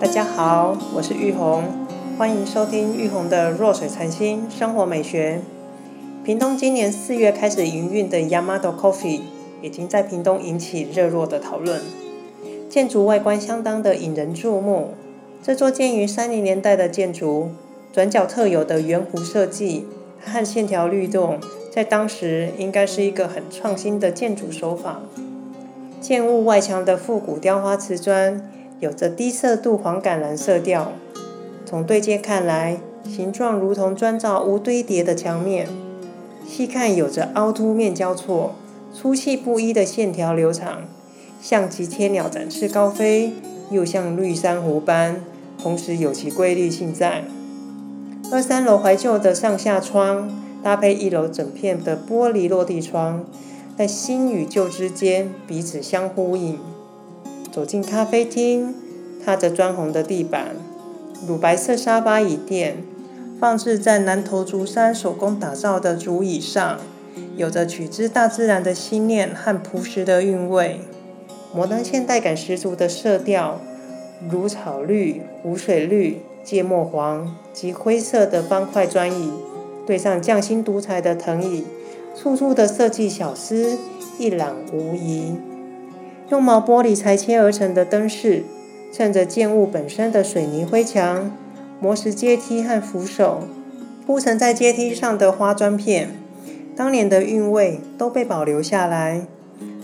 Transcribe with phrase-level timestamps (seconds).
[0.00, 1.62] 大家好，我是玉红，
[2.18, 5.40] 欢迎收听玉红的弱水禅心生活美学。
[6.24, 9.20] 屏东今年四月开始营运的 Yamato Coffee
[9.62, 11.80] 已经在屏东引起热络的讨论。
[12.68, 14.94] 建筑外观相当的引人注目，
[15.40, 17.50] 这座建于三零年代的建筑，
[17.92, 19.86] 转角特有的圆弧设计
[20.20, 21.38] 和线条律动，
[21.70, 25.02] 在当时应该是一个很创新的建筑手法。
[26.00, 28.50] 建物外墙的复古雕花瓷砖。
[28.80, 30.92] 有着低色度黄橄榄色调，
[31.64, 32.78] 从对接看来，
[33.08, 35.68] 形状如同砖造无堆叠的墙面。
[36.46, 38.54] 细看有着凹凸面交错、
[38.92, 40.82] 粗细不一的线条流长，
[41.40, 43.32] 像极天鸟展翅高飞，
[43.70, 45.20] 又像绿珊瑚般，
[45.58, 47.24] 同时有其规律性在。
[48.30, 50.28] 二三楼怀旧的上下窗，
[50.62, 53.24] 搭配一楼整片的玻璃落地窗，
[53.78, 56.58] 在新与旧之间彼此相呼应。
[57.54, 58.74] 走进咖啡厅，
[59.24, 60.56] 踏着砖红的地板，
[61.24, 62.78] 乳白色沙发椅垫
[63.38, 66.80] 放置在南头竹山手工打造的竹椅上，
[67.36, 70.80] 有着取之大自然的心念和朴实的韵味。
[71.54, 73.60] 摩登现代感十足的色调，
[74.28, 79.30] 如草绿、湖水绿、芥末黄及灰色的方块砖椅，
[79.86, 81.64] 对上匠心独裁的藤椅，
[82.20, 83.78] 处处的设计小思，
[84.18, 85.34] 一览无遗。
[86.30, 88.44] 用毛玻璃裁切而成的灯饰，
[88.92, 91.30] 衬着建物本身的水泥灰墙、
[91.80, 93.44] 磨石阶梯和扶手，
[94.06, 96.10] 铺陈在阶梯上的花砖片，
[96.74, 99.26] 当年的韵味都被保留下来。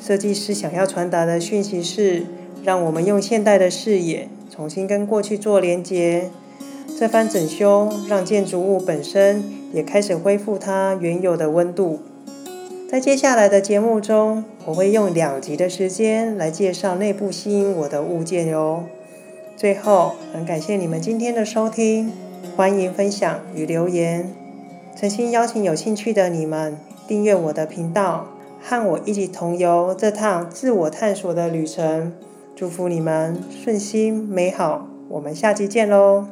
[0.00, 2.24] 设计师想要传达的讯息是：
[2.64, 6.30] 让我们用现代的视野，重新跟过去做连结。
[6.98, 12.00] 这番整修让建筑物本身也开始恢复它原有的温度。
[12.90, 18.82] 在接下来的节目中，我会用两集的时间来介绍内部吸引我的物件哟。
[19.56, 22.10] 最后，很感谢你们今天的收听，
[22.56, 24.34] 欢迎分享与留言。
[24.96, 26.76] 诚心邀请有兴趣的你们
[27.06, 28.26] 订阅我的频道，
[28.60, 32.12] 和我一起同游这趟自我探索的旅程。
[32.56, 36.26] 祝福你们顺心美好，我们下期见喽！